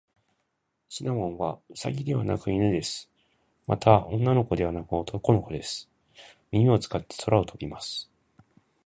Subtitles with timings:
[0.89, 3.07] シナモンはウサギではなく犬です。
[3.67, 5.91] また、女の子ではなく男の子です。
[6.51, 8.09] 耳を使って空を飛びます。